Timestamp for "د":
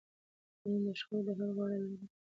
0.85-0.89, 1.27-1.29